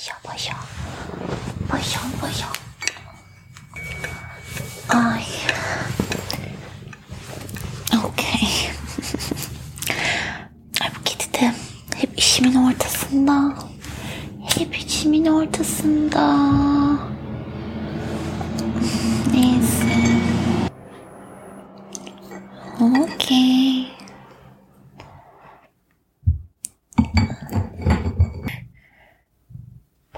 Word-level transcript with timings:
Paşa 0.00 0.16
paşa. 0.22 0.54
Paşa 1.68 2.00
paşa. 2.20 2.46
Ay. 4.88 5.10
Okey. 5.10 5.19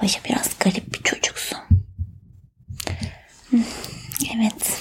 Paşa 0.03 0.21
biraz 0.25 0.51
garip 0.59 0.95
bir 0.95 1.03
çocuksun. 1.03 1.59
Evet. 4.35 4.81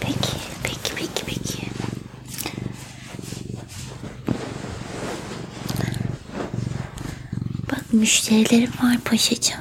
Peki, 0.00 0.36
peki, 0.62 0.94
peki, 0.96 1.24
peki. 1.26 1.66
Bak 7.72 7.92
müşterilerim 7.92 8.72
var 8.82 8.98
paşacığım. 9.04 9.60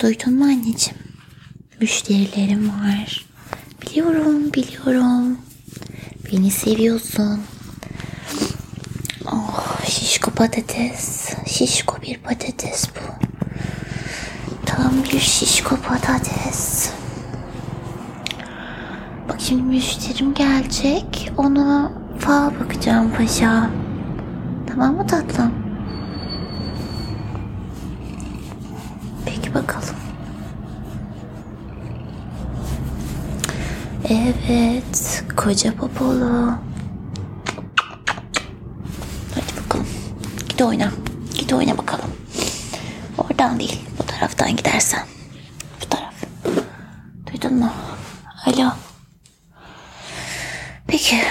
Duydun 0.00 0.34
mu 0.34 0.44
anneciğim? 0.44 0.98
Müşterilerim 1.80 2.68
var. 2.68 3.26
Biliyorum, 3.82 4.52
biliyorum. 4.52 5.38
Beni 6.32 6.50
seviyorsun. 6.50 7.40
Patates. 10.44 11.34
Şişko 11.46 12.02
bir 12.02 12.18
patates 12.18 12.88
bu. 12.88 13.00
Tam 14.66 14.92
bir 15.12 15.20
şişko 15.20 15.76
patates. 15.76 16.90
Bak 19.28 19.36
şimdi 19.38 19.62
müşterim 19.62 20.34
gelecek. 20.34 21.32
Ona 21.36 21.92
fal 22.18 22.50
bakacağım 22.60 23.12
paşa. 23.16 23.70
Tamam 24.66 24.94
mı 24.96 25.06
tatlım? 25.06 25.52
Peki 29.26 29.54
bakalım. 29.54 29.96
Evet, 34.08 35.24
koca 35.36 35.74
popolu. 35.74 36.54
Hadi 39.34 39.64
bakalım. 39.64 39.86
Git 40.54 40.62
oyna. 40.62 40.92
Git 41.34 41.52
oyna 41.52 41.78
bakalım. 41.78 42.10
Oradan 43.18 43.60
değil, 43.60 43.80
bu 43.98 44.06
taraftan 44.06 44.56
gidersen. 44.56 45.06
Bu 45.80 45.88
taraf. 45.88 46.14
Duydun 47.32 47.54
mu? 47.54 47.72
Alo. 48.46 48.72
Peki. 50.86 51.22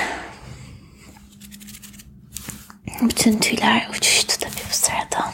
Bütün 3.01 3.39
tüyler 3.39 3.89
uçuştu 3.97 4.39
tabii 4.39 4.63
bu 4.69 4.75
sırada. 4.75 5.33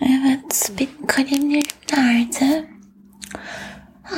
Evet, 0.00 0.72
benim 0.78 1.06
kalemlerim 1.06 1.62
nerede? 1.92 2.68
Ha, 4.02 4.16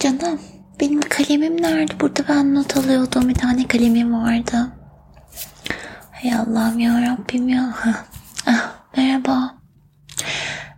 canım, 0.00 0.40
benim 0.80 1.00
kalemim 1.00 1.53
nerede? 1.64 2.00
Burada 2.00 2.28
ben 2.28 2.54
not 2.54 2.76
alıyordum. 2.76 3.28
Bir 3.28 3.34
tane 3.34 3.68
kalemim 3.68 4.14
vardı. 4.14 4.72
Hay 6.12 6.34
Allah'ım 6.34 6.78
ya 6.78 7.02
Rabbim 7.02 7.48
ya. 7.48 7.74
Ah, 8.46 8.72
merhaba. 8.96 9.54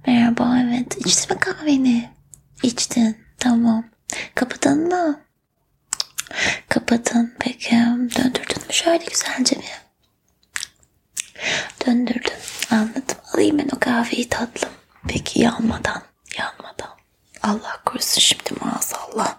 Merhaba, 0.07 0.59
evet. 0.59 1.07
İçtin 1.07 1.37
mi 1.37 1.41
kahveni? 1.41 2.11
İçtin, 2.63 3.17
tamam. 3.39 3.85
Kapadın 4.35 4.89
mı? 4.89 5.21
Kapadın, 6.69 7.35
peki. 7.39 7.77
Döndürdün 8.17 8.63
mü 8.67 8.73
şöyle 8.73 9.05
güzelce 9.05 9.57
bir? 9.57 9.87
Döndürdüm. 11.87 12.33
Anladım. 12.71 13.17
Alayım 13.35 13.59
ben 13.59 13.69
o 13.77 13.79
kahveyi 13.81 14.29
tatlım. 14.29 14.71
Peki 15.09 15.41
yanmadan. 15.41 16.03
Yanmadan. 16.39 16.97
Allah 17.43 17.81
korusun 17.85 18.21
şimdi 18.21 18.51
maazallah. 18.65 19.37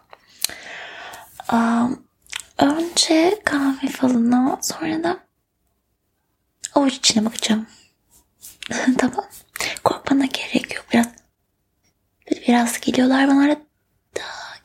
Önce 2.58 3.42
kahve 3.46 3.88
falına 3.88 4.60
sonra 4.62 5.04
da 5.04 5.20
avuç 6.76 6.94
içine 6.94 7.26
bakacağım. 7.26 7.68
tamam. 8.98 9.26
Korkmana 9.84 10.26
gerek 10.26 10.76
yok. 10.76 10.86
Biraz 10.94 11.08
biraz 12.48 12.80
geliyorlar 12.80 13.28
bana 13.28 13.44
arada. 13.44 13.60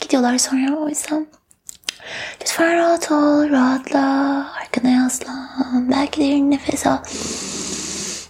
Gidiyorlar 0.01 0.39
sonra 0.39 0.77
o 0.77 0.89
yüzden. 0.89 1.27
Lütfen 2.41 2.77
rahat 2.77 3.11
ol, 3.11 3.51
rahatla. 3.51 4.01
Arkana 4.61 4.89
yaslan. 4.89 5.91
Belki 5.91 6.21
derin 6.21 6.51
nefes 6.51 6.87
al. 6.87 6.99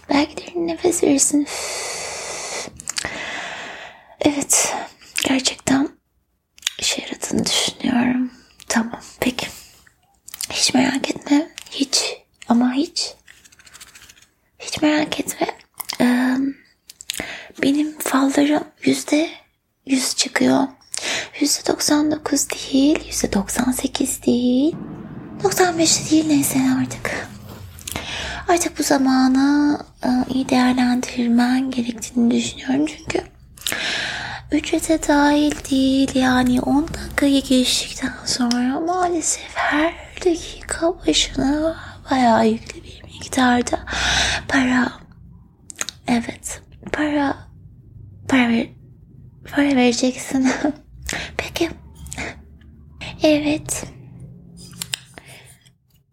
Belki 0.09 0.37
derin 0.37 0.67
nefes 0.67 1.03
verirsin. 1.03 1.47
Evet. 4.19 4.75
Gerçekten 5.27 5.89
işe 6.79 7.01
yaradığını 7.01 7.45
düşünüyorum. 7.45 8.31
Tamam. 8.69 8.99
Peki. 9.19 9.47
Hiç 10.49 10.73
merak 10.73 11.09
etme. 11.09 11.49
Hiç. 11.71 12.17
Ama 12.49 12.73
hiç. 12.73 13.13
Hiç 14.59 14.81
merak 14.81 15.19
etme. 15.19 15.47
Ee, 16.01 16.37
benim 17.61 17.99
fallarım 17.99 18.63
yüzde 18.83 19.29
yüz 19.85 20.15
çıkıyor. 20.15 20.67
Yüzde 21.39 21.63
99 22.33 22.73
değil, 22.73 22.99
yüzde 23.07 23.33
98 23.33 24.23
değil, 24.23 24.75
95 25.43 26.11
değil 26.11 26.27
neyse 26.27 26.59
artık. 26.81 27.27
Artık 28.47 28.79
bu 28.79 28.83
zamanı 28.83 29.79
e, 30.05 30.09
iyi 30.33 30.49
değerlendirmen 30.49 31.71
gerektiğini 31.71 32.31
düşünüyorum 32.31 32.85
çünkü 32.85 33.23
ücrete 34.51 35.07
dahil 35.07 35.51
değil 35.71 36.15
yani 36.15 36.61
10 36.61 36.87
dakikayı 36.87 37.43
geçtikten 37.43 38.13
sonra 38.25 38.79
maalesef 38.79 39.51
her 39.55 39.93
dakika 40.25 40.93
başına 41.07 41.75
bayağı 42.11 42.47
yüklü 42.47 42.83
bir 42.83 43.03
miktarda 43.03 43.79
para 44.47 44.91
evet 46.07 46.61
para 46.91 47.37
para 48.29 48.63
para 49.51 49.75
vereceksin. 49.75 50.51
Evet. 53.23 53.83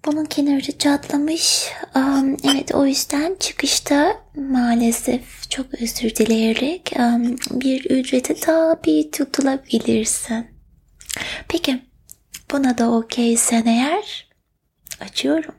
Bunun 0.04 0.24
kenarı 0.24 0.78
çatlamış. 0.78 1.68
Um, 1.96 2.36
evet 2.44 2.74
o 2.74 2.86
yüzden 2.86 3.36
çıkışta 3.40 4.22
maalesef 4.34 5.50
çok 5.50 5.74
özür 5.74 6.14
dileyerek 6.16 6.92
um, 6.98 7.36
bir 7.60 7.84
ücrete 7.90 8.34
tabi 8.34 9.10
tutulabilirsin. 9.10 10.46
Peki 11.48 11.82
buna 12.50 12.78
da 12.78 12.90
okeysen 12.90 13.66
eğer 13.66 14.28
açıyorum. 15.00 15.54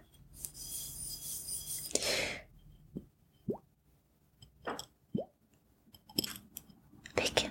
Peki. 7.16 7.48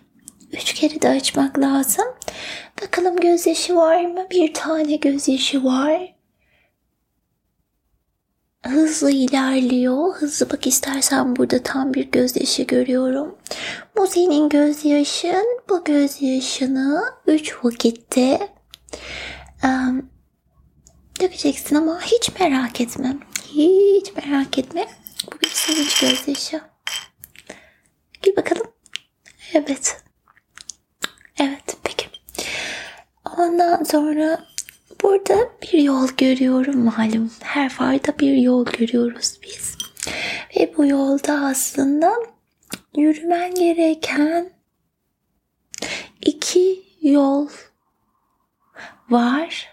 Üç 0.53 0.75
kere 0.75 1.03
de 1.03 1.09
açmak 1.09 1.59
lazım. 1.59 2.07
Bakalım 2.83 3.17
gözyaşı 3.17 3.77
var 3.77 4.05
mı? 4.05 4.27
Bir 4.31 4.55
tane 4.55 4.97
gözyaşı 4.97 5.65
var. 5.65 6.15
Hızlı 8.67 9.11
ilerliyor. 9.11 10.15
Hızlı 10.15 10.51
bak 10.51 10.67
istersen 10.67 11.37
burada 11.37 11.63
tam 11.63 11.95
bir 11.95 12.11
gözyaşı 12.11 12.63
görüyorum. 12.63 13.39
Bu 13.97 14.07
senin 14.07 14.49
gözyaşın. 14.49 15.61
Bu 15.69 15.85
gözyaşını 15.85 17.05
üç 17.27 17.65
vakitte 17.65 18.55
um, 19.65 20.11
dökeceksin 21.21 21.77
ama 21.77 22.01
hiç 22.01 22.41
merak 22.41 22.81
etme. 22.81 23.17
Hiç 23.47 24.13
merak 24.17 24.59
etme. 24.59 24.87
Bu 25.27 25.41
bir 25.41 25.49
sevinç 25.49 26.01
gözyaşı. 26.01 26.61
Gül 28.23 28.37
bakalım. 28.37 28.67
Evet. 29.55 30.03
Evet. 31.39 31.80
Ondan 33.39 33.85
sonra 33.85 34.45
burada 35.03 35.49
bir 35.63 35.79
yol 35.79 36.09
görüyorum 36.19 36.79
malum. 36.85 37.31
Her 37.41 37.69
farda 37.69 38.19
bir 38.19 38.37
yol 38.37 38.67
görüyoruz 38.67 39.39
biz. 39.43 39.77
Ve 40.57 40.75
bu 40.77 40.87
yolda 40.87 41.33
aslında 41.33 42.13
yürümen 42.97 43.55
gereken 43.55 44.51
iki 46.21 46.83
yol 47.03 47.49
var. 49.11 49.69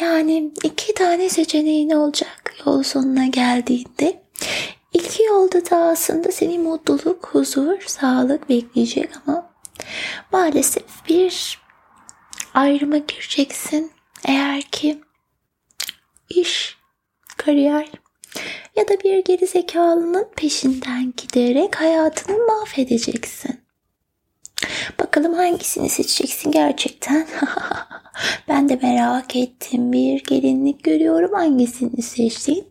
Yani 0.00 0.52
iki 0.62 0.94
tane 0.94 1.28
seçeneğin 1.28 1.90
olacak 1.90 2.54
yol 2.66 2.82
sonuna 2.82 3.26
geldiğinde. 3.26 4.22
İki 4.92 5.22
yolda 5.22 5.70
da 5.70 5.76
aslında 5.76 6.32
seni 6.32 6.58
mutluluk, 6.58 7.26
huzur, 7.26 7.80
sağlık 7.86 8.48
bekleyecek 8.48 9.10
ama 9.26 9.50
maalesef 10.32 11.08
bir 11.08 11.58
ayrıma 12.56 12.98
gireceksin. 12.98 13.92
Eğer 14.24 14.62
ki 14.62 14.98
iş, 16.28 16.76
kariyer 17.36 17.90
ya 18.76 18.88
da 18.88 18.92
bir 19.04 19.24
geri 19.24 19.46
zekalının 19.46 20.28
peşinden 20.36 21.12
giderek 21.16 21.80
hayatını 21.80 22.46
mahvedeceksin. 22.46 23.60
Bakalım 25.00 25.34
hangisini 25.34 25.88
seçeceksin 25.88 26.50
gerçekten. 26.50 27.26
ben 28.48 28.68
de 28.68 28.78
merak 28.82 29.36
ettim. 29.36 29.92
Bir 29.92 30.24
gelinlik 30.24 30.84
görüyorum. 30.84 31.32
Hangisini 31.32 32.02
seçtin? 32.02 32.68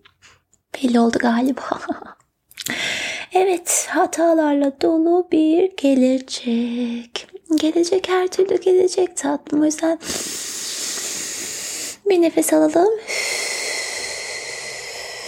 Belli 0.75 0.99
oldu 0.99 1.17
galiba. 1.19 1.61
evet, 3.33 3.87
hatalarla 3.89 4.81
dolu 4.81 5.27
bir 5.31 5.71
gelecek. 5.77 7.24
Gelecek 7.57 8.09
her 8.09 8.27
türlü 8.27 8.61
gelecek 8.61 9.17
tatlım. 9.17 9.61
O 9.61 9.65
yüzden 9.65 9.99
bir 12.09 12.21
nefes 12.21 12.53
alalım. 12.53 12.93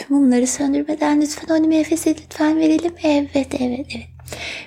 Mumları 0.10 0.48
söndürmeden 0.48 1.22
lütfen 1.22 1.56
o 1.56 1.70
nefesi 1.70 2.10
lütfen 2.10 2.60
verelim. 2.60 2.94
Evet, 3.04 3.30
evet, 3.36 3.56
evet. 3.62 3.88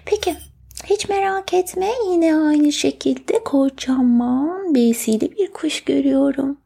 Peki 0.05 0.37
hiç 0.85 1.09
merak 1.09 1.55
etme 1.55 1.91
yine 2.11 2.37
aynı 2.37 2.73
şekilde 2.73 3.45
kocaman 3.45 4.75
besili 4.75 5.37
bir 5.37 5.53
kuş 5.53 5.85
görüyorum. 5.85 6.59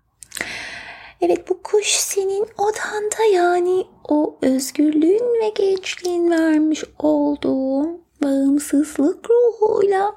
Evet 1.20 1.48
bu 1.48 1.62
kuş 1.62 1.86
senin 1.86 2.46
odanda 2.58 3.24
yani 3.32 3.84
o 4.08 4.38
özgürlüğün 4.42 5.42
ve 5.42 5.48
gençliğin 5.48 6.30
vermiş 6.30 6.84
olduğu 6.98 7.84
bağımsızlık 8.22 9.30
ruhuyla 9.30 10.14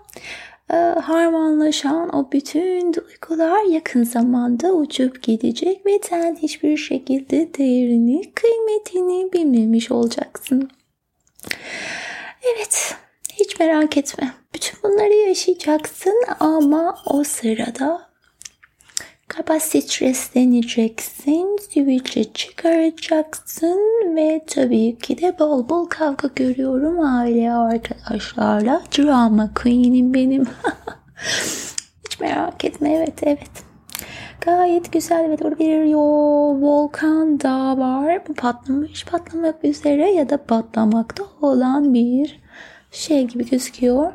e, 0.72 0.76
harmanlaşan 0.76 2.16
o 2.16 2.32
bütün 2.32 2.94
duygular 2.94 3.64
yakın 3.64 4.04
zamanda 4.04 4.74
uçup 4.74 5.24
gidecek 5.24 5.86
ve 5.86 6.00
sen 6.04 6.36
hiçbir 6.36 6.78
şekilde 6.78 7.54
değerini, 7.58 8.32
kıymetini 8.34 9.34
bilmemiş 9.34 9.92
olacaksın. 9.92 10.70
Evet, 12.56 12.96
hiç 13.34 13.60
merak 13.60 13.98
etme. 13.98 14.34
Bütün 14.54 14.80
bunları 14.84 15.14
yaşayacaksın 15.14 16.24
ama 16.40 16.96
o 17.06 17.24
sırada 17.24 18.07
galiba 19.38 19.60
stresleneceksin, 19.60 21.58
sivilce 21.70 22.24
çıkaracaksın 22.34 23.80
ve 24.16 24.42
tabii 24.48 24.98
ki 24.98 25.22
de 25.22 25.40
bol 25.40 25.70
bol 25.70 25.86
kavga 25.86 26.30
görüyorum 26.36 27.00
aile 27.00 27.52
arkadaşlarla. 27.52 28.82
Drama 28.98 29.54
queen'im 29.54 30.14
benim. 30.14 30.44
Hiç 32.06 32.20
merak 32.20 32.66
etme 32.66 32.94
evet 32.94 33.24
evet. 33.24 33.52
Gayet 34.42 34.94
güzel 34.94 35.30
ve 35.30 35.40
doğru 35.40 35.60
bir 35.60 35.84
yo, 35.84 36.02
volkan 36.62 37.40
da 37.40 37.78
var. 37.78 38.28
Bu 38.28 38.34
patlamış, 38.34 39.06
patlamak 39.06 39.66
üzere 39.66 40.12
ya 40.12 40.30
da 40.30 40.38
patlamakta 40.38 41.24
olan 41.42 41.94
bir 41.94 42.42
şey 42.92 43.28
gibi 43.28 43.50
gözüküyor 43.50 44.14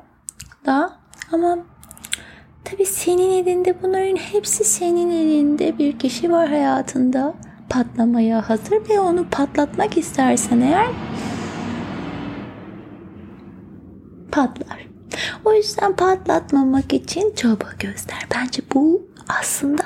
da 0.66 0.92
ama 1.32 1.58
tabi 2.64 2.86
senin 2.86 3.30
elinde 3.30 3.82
bunların 3.82 4.16
hepsi 4.16 4.64
senin 4.64 5.10
elinde 5.10 5.78
bir 5.78 5.98
kişi 5.98 6.32
var 6.32 6.48
hayatında 6.48 7.34
patlamaya 7.68 8.48
hazır 8.48 8.88
ve 8.90 9.00
onu 9.00 9.26
patlatmak 9.30 9.98
istersen 9.98 10.60
eğer 10.60 10.86
patlar. 14.32 14.86
O 15.44 15.52
yüzden 15.52 15.96
patlatmamak 15.96 16.92
için 16.92 17.34
çaba 17.34 17.68
göster. 17.78 18.26
Bence 18.34 18.62
bu 18.74 19.02
aslında 19.28 19.84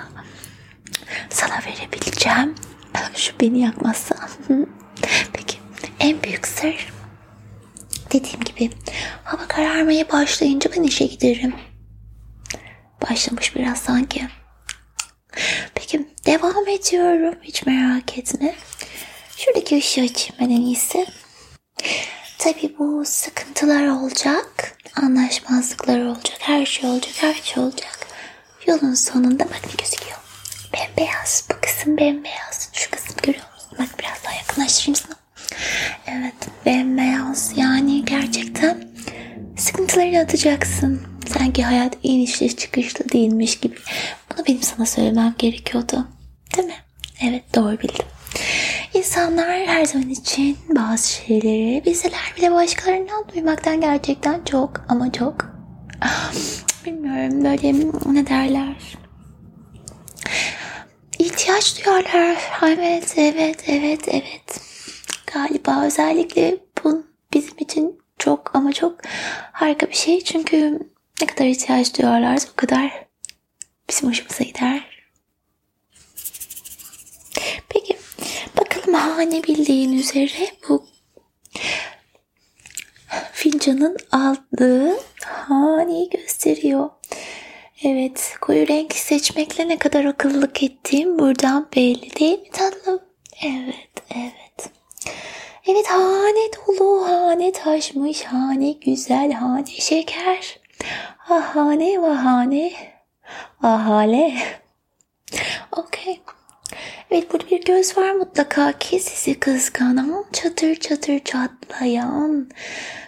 sana 1.31 1.55
verebileceğim 1.55 2.55
şu 3.15 3.33
beni 3.41 3.61
yakmazsa. 3.61 4.15
Peki 5.33 5.59
en 6.01 6.23
büyük 6.23 6.47
sır 6.47 6.97
Dediğim 8.13 8.41
gibi 8.41 8.71
hava 9.25 9.49
kararmaya 9.49 10.13
başlayınca 10.13 10.71
ben 10.77 10.83
işe 10.83 11.07
giderim. 11.07 11.55
Başlamış 13.11 13.57
biraz 13.57 13.79
sanki. 13.79 14.29
Peki 15.75 16.09
devam 16.27 16.69
ediyorum. 16.69 17.35
Hiç 17.43 17.67
merak 17.67 18.19
etme. 18.19 18.55
Şuradaki 19.37 19.77
ışığı 19.79 20.01
açayım 20.01 20.35
ben 20.41 20.45
en 20.45 20.61
iyisi. 20.61 21.07
Tabii 22.39 22.75
bu 22.79 23.03
sıkıntılar 23.07 23.87
olacak. 23.87 24.77
Anlaşmazlıklar 24.97 26.01
olacak. 26.01 26.37
Her 26.41 26.67
şey 26.67 26.91
olacak. 26.91 27.15
Her 27.21 27.35
şey 27.35 27.63
olacak. 27.63 28.07
Yolun 28.67 28.95
sonunda 28.95 29.45
bak 29.45 29.61
ne 29.67 29.73
gözüküyor. 29.83 30.19
Bembeyaz. 30.75 31.49
Bu 31.51 31.61
kısım 31.61 31.97
bembeyaz. 31.97 32.71
Şu 32.73 32.91
kısım 32.91 33.17
görüyor 33.23 33.45
musun? 33.55 33.71
Bak 33.79 33.89
biraz 33.99 34.25
daha 34.25 34.35
yakınlaştırayım 34.35 34.95
sana. 34.95 35.17
Evet 36.07 36.35
bembeyaz 36.67 37.53
yani 37.57 38.05
gerçekten 38.05 38.89
sıkıntıları 39.59 40.19
atacaksın. 40.21 41.16
Sanki 41.27 41.65
hayat 41.65 41.97
inişli 42.03 42.57
çıkışlı 42.57 43.09
değilmiş 43.13 43.61
gibi. 43.61 43.77
Bunu 44.31 44.47
benim 44.47 44.63
sana 44.63 44.87
söylemem 44.87 45.35
gerekiyordu. 45.39 46.09
Değil 46.57 46.69
mi? 46.69 46.75
Evet 47.23 47.55
doğru 47.55 47.79
bildim. 47.79 48.07
İnsanlar 48.95 49.67
her 49.67 49.85
zaman 49.85 50.09
için 50.09 50.59
bazı 50.69 51.09
şeyleri 51.09 51.83
bizler 51.87 52.35
bile 52.37 52.53
başkalarından 52.53 53.25
duymaktan 53.35 53.81
gerçekten 53.81 54.45
çok 54.45 54.85
ama 54.89 55.13
çok 55.13 55.35
bilmiyorum 56.85 57.45
böyle 57.45 57.73
ne 58.13 58.27
derler 58.27 58.77
ihtiyaç 61.19 61.85
duyarlar. 61.87 62.37
Evet, 62.63 63.15
evet, 63.17 63.65
evet, 63.67 64.01
evet 64.09 64.61
galiba 65.35 65.85
özellikle 65.85 66.57
bu 66.85 67.07
bizim 67.35 67.59
için 67.59 68.01
çok 68.19 68.51
ama 68.55 68.73
çok 68.73 68.99
harika 69.53 69.89
bir 69.89 69.95
şey. 69.97 70.21
Çünkü 70.25 70.79
ne 71.21 71.27
kadar 71.27 71.47
ihtiyaç 71.47 71.99
duyarlarsa 71.99 72.49
o 72.53 72.57
kadar 72.57 73.07
bizim 73.91 74.09
hoşumuza 74.09 74.45
gider. 74.45 75.07
Peki 77.69 77.97
bakalım 78.61 78.95
hane 78.95 79.43
bildiğin 79.43 79.93
üzere 79.93 80.51
bu 80.69 80.87
fincanın 83.33 83.97
aldığı 84.13 84.97
haneyi 85.25 86.11
gösteriyor. 86.11 86.91
Evet, 87.83 88.35
koyu 88.41 88.69
renk 88.69 88.93
seçmekle 88.93 89.69
ne 89.69 89.79
kadar 89.79 90.05
akıllılık 90.05 90.63
ettiğim 90.63 91.19
buradan 91.19 91.69
belli 91.77 92.17
değil 92.17 92.39
mi 92.39 92.51
tatlım? 92.51 93.01
Evet, 93.43 94.03
evet. 94.15 94.71
Evet 95.67 95.87
hane 95.87 96.51
dolu, 96.53 97.09
hane 97.09 97.53
taşmış, 97.53 98.23
hane 98.23 98.73
güzel, 98.73 99.33
hane 99.33 99.67
şeker. 99.67 100.59
Ahane 101.31 102.03
vahane, 102.03 102.73
ahale. 103.63 104.35
Okey. 105.73 106.21
Evet 107.11 107.33
burada 107.33 107.51
bir 107.51 107.65
göz 107.65 107.99
var 107.99 108.13
mutlaka 108.13 108.73
ki 108.73 109.01
sizi 109.01 109.41
kıskanan, 109.41 110.25
çatır 110.33 110.75
çatır 110.75 111.19
çatlayan, 111.19 112.49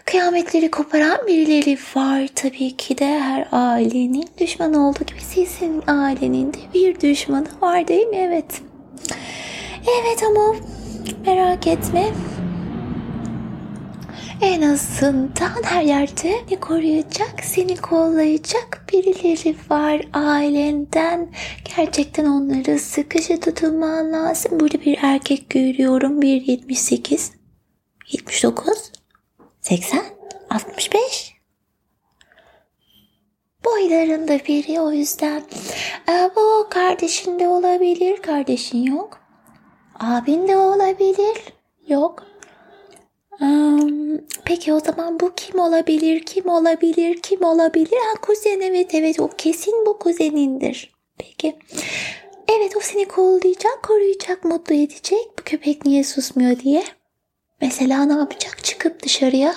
kıyametleri 0.05 0.71
koparan 0.71 1.27
birileri 1.27 1.79
var 1.97 2.29
tabii 2.35 2.77
ki 2.77 2.99
de 2.99 3.21
her 3.21 3.49
ailenin 3.53 4.29
düşmanı 4.39 4.89
olduğu 4.89 5.05
gibi 5.05 5.21
sizin 5.21 5.83
ailenin 5.87 6.53
de 6.53 6.59
bir 6.75 7.01
düşmanı 7.01 7.49
var 7.61 7.89
değil 7.89 8.07
mi? 8.07 8.17
Evet. 8.17 8.63
Evet 10.01 10.23
ama 10.23 10.55
merak 11.27 11.67
etme 11.67 12.09
en 14.41 14.63
azından 14.63 15.63
her 15.63 15.83
yerde 15.83 16.45
ne 16.51 16.61
koruyacak, 16.61 17.45
seni 17.45 17.77
kollayacak 17.77 18.85
birileri 18.93 19.57
var 19.71 20.03
ailenden. 20.13 21.29
Gerçekten 21.77 22.25
onları 22.25 22.79
sıkışı 22.79 23.41
tutulman 23.41 24.13
lazım. 24.13 24.61
Burada 24.61 24.81
bir 24.81 24.99
erkek 25.03 25.51
görüyorum. 25.51 26.21
1.78, 26.21 27.33
79, 28.13 28.93
80, 29.61 30.03
65 30.51 31.35
boylarında 33.65 34.39
biri 34.49 34.81
o 34.81 34.93
yüzden 34.93 35.43
e, 36.09 36.31
bu 36.37 36.69
kardeşin 36.71 37.39
de 37.39 37.49
olabilir 37.49 38.23
kardeşin 38.23 38.83
yok 38.83 39.21
abin 40.01 40.49
de 40.49 40.57
olabilir 40.57 41.39
yok 41.89 42.28
peki 44.45 44.73
o 44.73 44.81
zaman 44.81 45.21
bu 45.21 45.35
kim 45.35 45.59
olabilir? 45.59 46.21
Kim 46.21 46.49
olabilir? 46.49 47.23
Kim 47.23 47.45
olabilir? 47.45 47.97
Ha 47.97 48.21
kuzen 48.21 48.61
evet 48.61 48.95
evet 48.95 49.21
o 49.21 49.29
kesin 49.39 49.87
bu 49.87 49.99
kuzenindir. 49.99 50.95
Peki 51.19 51.57
evet 52.49 52.77
o 52.77 52.81
seni 52.81 53.09
kollayacak, 53.09 53.83
koruyacak, 53.83 54.45
mutlu 54.45 54.75
edecek. 54.75 55.29
Bu 55.39 55.43
köpek 55.45 55.85
niye 55.85 56.05
susmuyor 56.05 56.59
diye. 56.59 56.85
Mesela 57.61 58.05
ne 58.05 58.13
yapacak? 58.13 58.65
Çıkıp 58.65 59.03
dışarıya 59.03 59.55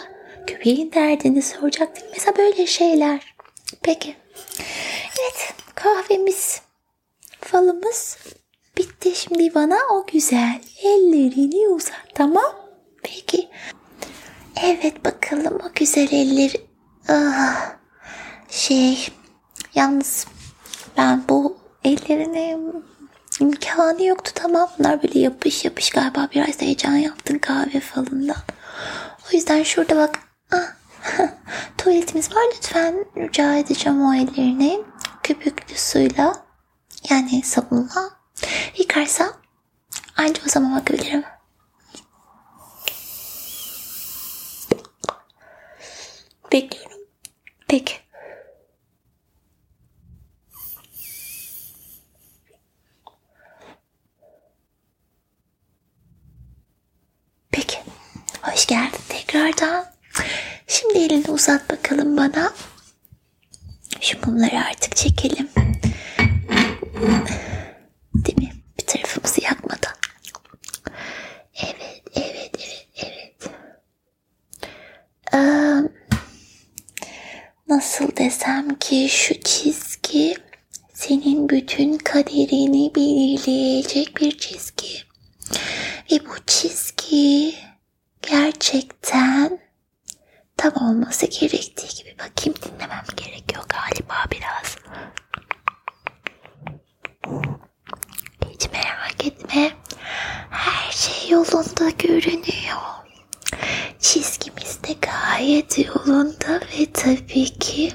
köpeğin 0.47 0.91
derdini 0.91 1.41
soracak. 1.41 1.97
Mesela 2.11 2.37
böyle 2.37 2.67
şeyler. 2.67 3.35
Peki. 3.83 4.15
Evet 5.21 5.53
kahvemiz, 5.75 6.61
falımız 7.41 8.17
bitti. 8.77 9.15
Şimdi 9.15 9.55
bana 9.55 9.77
o 9.91 10.05
güzel 10.11 10.61
ellerini 10.83 11.67
uzat 11.69 12.15
tamam. 12.15 12.60
Peki. 13.03 13.49
Evet 14.63 15.05
bakalım 15.05 15.59
o 15.65 15.71
güzel 15.75 16.11
elleri. 16.11 16.67
Ah, 17.09 17.75
şey 18.49 19.07
yalnız 19.75 20.27
ben 20.97 21.23
bu 21.29 21.57
ellerine 21.83 22.57
imkanı 23.39 24.03
yoktu 24.03 24.31
tamam. 24.35 24.69
Bunlar 24.79 25.03
böyle 25.03 25.19
yapış 25.19 25.65
yapış 25.65 25.89
galiba 25.89 26.29
biraz 26.33 26.61
heyecan 26.61 26.95
yaptın 26.95 27.37
kahve 27.39 27.79
falından. 27.79 28.37
O 29.27 29.35
yüzden 29.35 29.63
şurada 29.63 29.95
bak. 29.95 30.19
Ah, 30.51 30.75
tuvaletimiz 31.77 32.35
var 32.35 32.43
lütfen 32.55 33.05
rica 33.17 33.55
edeceğim 33.55 34.05
o 34.05 34.13
ellerini 34.13 34.79
köpüklü 35.23 35.77
suyla 35.77 36.45
yani 37.09 37.41
sabunla 37.43 38.09
yıkarsam 38.77 39.33
anca 40.17 40.41
o 40.47 40.49
zaman 40.49 40.75
bakabilirim. 40.81 41.23
topic 46.51 46.80
nasıl 77.81 78.15
desem 78.17 78.75
ki 78.75 79.07
şu 79.09 79.41
çizgi 79.41 80.35
senin 80.93 81.49
bütün 81.49 81.97
kaderini 81.97 82.95
belirleyecek 82.95 84.17
bir 84.17 84.37
çizgi. 84.37 84.97
Ve 86.11 86.25
bu 86.25 86.45
çizgi 86.47 87.55
gerçekten 88.21 89.59
tam 90.57 90.71
olması 90.75 91.25
gerektiği 91.25 92.03
gibi 92.03 92.15
bakayım 92.19 92.59
dinlemem 92.65 93.05
gerekiyor 93.17 93.63
galiba 93.69 94.15
biraz. 94.31 94.75
Hiç 98.53 98.69
merak 98.73 99.25
etme. 99.25 99.71
Her 100.49 100.91
şey 100.91 101.29
yolunda 101.29 101.89
görünüyor. 101.89 103.00
Çizgimiz 104.01 104.79
de 104.83 104.93
gayet 105.01 105.77
yolunda 105.87 106.59
ve 106.59 106.91
tabii 106.93 107.45
ki 107.59 107.93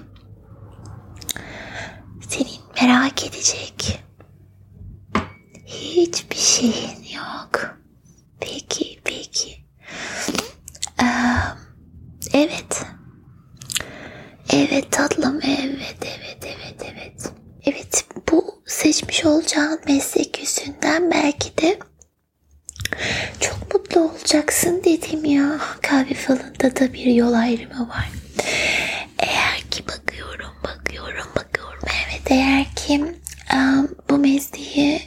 senin 2.28 2.60
merak 2.82 3.24
edecek 3.26 4.00
hiçbir 5.66 6.36
şeyin 6.36 7.04
yok. 7.16 7.78
Peki, 8.40 9.00
peki. 9.04 9.56
Ee, 11.02 11.06
evet. 12.32 12.82
Evet 14.52 14.92
tatlım, 14.92 15.40
evet, 15.44 15.96
evet, 16.02 16.38
evet, 16.42 16.92
evet. 16.94 17.32
Evet, 17.64 18.04
bu 18.32 18.62
seçmiş 18.66 19.24
olacağın 19.24 19.80
meslek 19.88 20.40
yüzünden 20.40 21.10
belki 21.10 21.58
de 21.58 21.78
mutlu 23.96 24.12
olacaksın 24.12 24.82
dedim 24.84 25.24
ya. 25.24 25.58
Kahve 25.82 26.14
falında 26.14 26.76
da 26.76 26.92
bir 26.92 27.04
yol 27.04 27.32
ayrımı 27.32 27.88
var. 27.88 28.10
Eğer 29.18 29.60
ki 29.70 29.84
bakıyorum, 29.88 30.52
bakıyorum, 30.64 31.26
bakıyorum. 31.36 31.82
Evet, 31.84 32.22
eğer 32.30 32.64
ki 32.76 33.04
bu 34.10 34.18
mesleği 34.18 35.02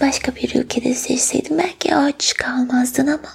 başka 0.00 0.36
bir 0.36 0.54
ülkede 0.54 0.94
seçseydim 0.94 1.58
belki 1.58 1.94
aç 1.94 2.34
kalmazdın 2.34 3.06
ama 3.06 3.32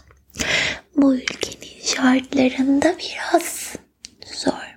bu 0.95 1.15
ülkenin 1.15 1.81
şartlarında 1.83 2.95
biraz 2.99 3.73
zor. 4.33 4.75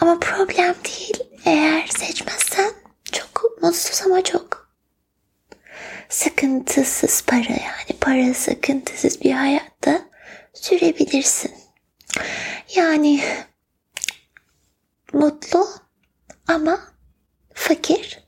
Ama 0.00 0.18
problem 0.20 0.74
değil. 0.84 1.14
Eğer 1.44 1.86
seçmezsen 1.86 2.70
çok 3.12 3.62
mutsuz 3.62 4.02
ama 4.06 4.24
çok 4.24 4.51
sıkıntısız 6.12 7.24
para 7.26 7.52
yani 7.52 7.98
para 8.00 8.34
sıkıntısız 8.34 9.20
bir 9.20 9.32
hayatta 9.32 10.02
sürebilirsin. 10.54 11.52
Yani 12.74 13.24
mutlu 15.12 15.68
ama 16.48 16.80
fakir, 17.54 18.24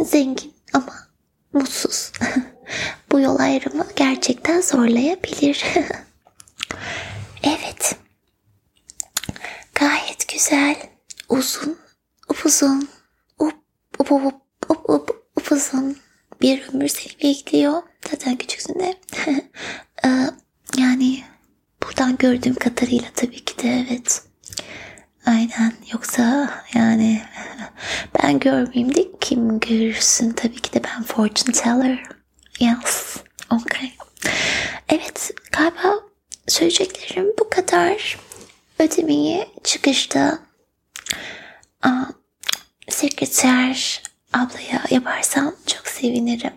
zengin 0.00 0.54
ama 0.72 1.08
mutsuz. 1.52 2.12
Bu 3.12 3.20
yol 3.20 3.38
ayrımı 3.38 3.86
gerçekten 3.96 4.60
zorlayabilir. 4.60 5.64
evet. 7.42 7.96
Gayet 9.74 10.28
güzel, 10.28 10.76
uzun, 11.28 11.78
upuzun, 12.28 12.88
up, 13.38 13.54
up, 13.98 14.12
up, 14.12 14.34
up, 14.68 14.90
up, 14.90 15.30
upuzun 15.36 16.05
bir 16.40 16.68
ömür 16.68 16.88
seni 16.88 17.12
bekliyor. 17.22 17.82
Zaten 18.10 18.36
küçüksün 18.36 18.74
de. 18.80 18.94
Ee, 20.04 20.30
yani 20.78 21.24
buradan 21.82 22.16
gördüğüm 22.16 22.54
kadarıyla 22.54 23.08
tabii 23.14 23.44
ki 23.44 23.58
de 23.62 23.86
evet. 23.88 24.22
Aynen. 25.26 25.72
Yoksa 25.92 26.50
yani 26.74 27.22
ben 28.22 28.38
görmeyeyim 28.38 28.94
de 28.94 29.04
kim 29.20 29.60
görürsün? 29.60 30.30
Tabii 30.30 30.60
ki 30.62 30.72
de 30.72 30.80
ben 30.84 31.02
fortune 31.02 31.54
teller. 31.54 32.02
Yes. 32.60 33.16
Okay. 33.50 33.90
Evet 34.88 35.30
galiba 35.52 36.00
söyleyeceklerim 36.48 37.32
bu 37.38 37.50
kadar. 37.50 38.18
Ödemeyi 38.78 39.46
çıkışta 39.64 40.38
aa, 41.82 42.04
sekreter 42.88 44.02
ablaya 44.32 44.82
yaparsam 44.90 45.54
çok 45.66 45.86
sevinirim. 45.86 46.52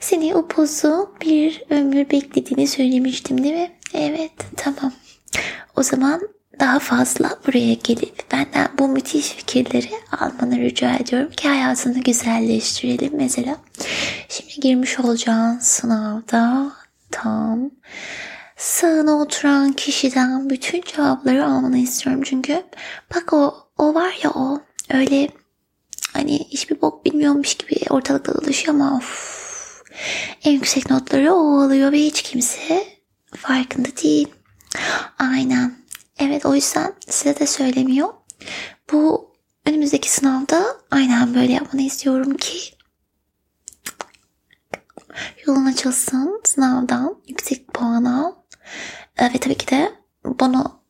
Seni 0.00 0.36
upuzun 0.36 1.08
bir 1.20 1.62
ömür 1.70 2.10
beklediğini 2.10 2.66
söylemiştim 2.66 3.44
değil 3.44 3.54
mi? 3.54 3.70
Evet 3.94 4.32
tamam. 4.56 4.92
O 5.76 5.82
zaman 5.82 6.20
daha 6.60 6.78
fazla 6.78 7.38
buraya 7.46 7.74
gelip 7.74 8.32
benden 8.32 8.68
bu 8.78 8.88
müthiş 8.88 9.28
fikirleri 9.28 9.90
almanı 10.20 10.58
rica 10.58 10.94
ediyorum 10.94 11.30
ki 11.30 11.48
hayatını 11.48 12.00
güzelleştirelim. 12.00 13.12
Mesela 13.16 13.56
şimdi 14.28 14.60
girmiş 14.60 15.00
olacağın 15.00 15.58
sınavda 15.58 16.72
tam 17.10 17.70
sağına 18.56 19.12
oturan 19.12 19.72
kişiden 19.72 20.50
bütün 20.50 20.82
cevapları 20.82 21.44
almanı 21.44 21.78
istiyorum. 21.78 22.22
Çünkü 22.24 22.62
bak 23.14 23.32
o, 23.32 23.54
o 23.78 23.94
var 23.94 24.18
ya 24.22 24.30
o 24.30 24.60
öyle 24.90 25.28
hani 26.14 26.38
hiçbir 26.38 26.80
bok 26.80 27.04
bilmiyormuş 27.04 27.54
gibi 27.54 27.80
ortalıkta 27.90 28.34
dolaşıyor 28.34 28.74
ama 28.74 28.96
of, 28.96 29.82
en 30.44 30.52
yüksek 30.52 30.90
notları 30.90 31.34
o 31.34 31.60
alıyor 31.60 31.92
ve 31.92 31.98
hiç 31.98 32.22
kimse 32.22 32.86
farkında 33.36 33.88
değil. 34.02 34.28
Aynen. 35.18 35.84
Evet 36.18 36.46
o 36.46 36.54
yüzden 36.54 36.94
size 37.08 37.38
de 37.38 37.46
söylemiyor. 37.46 38.08
Bu 38.92 39.32
önümüzdeki 39.66 40.10
sınavda 40.10 40.64
aynen 40.90 41.34
böyle 41.34 41.52
yapmanı 41.52 41.82
istiyorum 41.82 42.36
ki 42.36 42.58
yolun 45.46 45.66
açılsın 45.66 46.40
sınavdan 46.44 47.22
yüksek 47.28 47.74
puan 47.74 48.04
al. 48.04 48.32
Ve 49.20 49.38
tabii 49.38 49.54
ki 49.54 49.68
de 49.68 49.92
bunu 50.24 50.80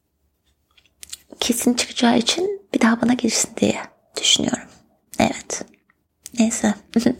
kesin 1.41 1.75
çıkacağı 1.75 2.19
için 2.19 2.69
bir 2.75 2.81
daha 2.81 3.03
bana 3.03 3.13
gelirsin 3.15 3.51
diye 3.57 3.83
düşünüyorum. 4.21 4.74
Evet. 5.19 5.65
Neyse. 6.39 6.75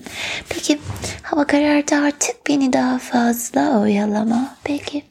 Peki 0.49 0.81
hava 1.23 1.47
karardı 1.47 1.95
artık 1.95 2.47
beni 2.49 2.73
daha 2.73 2.99
fazla 2.99 3.81
oyalama. 3.81 4.57
Peki. 4.65 5.05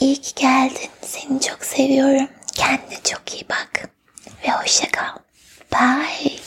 İyi 0.00 0.16
ki 0.20 0.32
geldin. 0.42 0.90
Seni 1.02 1.40
çok 1.40 1.64
seviyorum. 1.64 2.28
Kendine 2.54 2.98
çok 3.04 3.34
iyi 3.34 3.44
bak. 3.50 3.90
Ve 4.44 4.52
hoşça 4.52 4.86
kal. 4.90 5.16
Bye. 5.72 6.38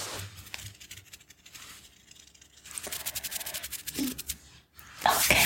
Okay. 5.06 5.38